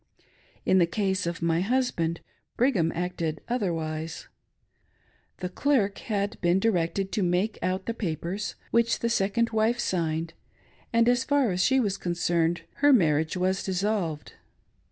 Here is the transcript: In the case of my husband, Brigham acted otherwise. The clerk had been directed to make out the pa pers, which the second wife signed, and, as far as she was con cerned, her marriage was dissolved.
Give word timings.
In 0.65 0.79
the 0.79 0.87
case 0.87 1.27
of 1.27 1.43
my 1.43 1.59
husband, 1.61 2.21
Brigham 2.57 2.91
acted 2.95 3.39
otherwise. 3.47 4.29
The 5.37 5.49
clerk 5.49 5.99
had 5.99 6.41
been 6.41 6.59
directed 6.59 7.11
to 7.11 7.21
make 7.21 7.59
out 7.61 7.85
the 7.85 7.93
pa 7.93 8.15
pers, 8.19 8.55
which 8.71 8.97
the 9.01 9.09
second 9.09 9.51
wife 9.51 9.77
signed, 9.77 10.33
and, 10.91 11.07
as 11.07 11.23
far 11.23 11.51
as 11.51 11.61
she 11.63 11.79
was 11.79 11.97
con 11.99 12.13
cerned, 12.13 12.61
her 12.77 12.91
marriage 12.91 13.37
was 13.37 13.61
dissolved. 13.61 14.33